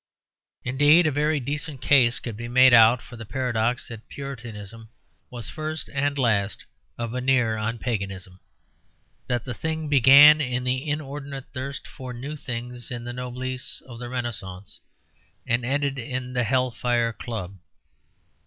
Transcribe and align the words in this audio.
Indeed 0.63 1.05
a 1.05 1.11
very 1.11 1.39
decent 1.39 1.79
case 1.79 2.17
could 2.17 2.35
be 2.35 2.47
made 2.47 2.73
out 2.73 3.03
for 3.03 3.17
the 3.17 3.23
paradox 3.23 3.87
that 3.89 4.09
Puritanism 4.09 4.89
was 5.29 5.51
first 5.51 5.91
and 5.93 6.17
last 6.17 6.65
a 6.97 7.07
veneer 7.07 7.55
on 7.55 7.77
Paganism; 7.77 8.39
that 9.27 9.45
the 9.45 9.53
thing 9.53 9.89
began 9.89 10.41
in 10.41 10.63
the 10.63 10.89
inordinate 10.89 11.53
thirst 11.53 11.87
for 11.87 12.13
new 12.13 12.35
things 12.35 12.89
in 12.89 13.03
the 13.03 13.13
noblesse 13.13 13.79
of 13.81 13.99
the 13.99 14.09
Renascence 14.09 14.79
and 15.45 15.63
ended 15.63 15.99
in 15.99 16.33
the 16.33 16.45
Hell 16.45 16.71
Fire 16.71 17.13
Club. 17.13 17.57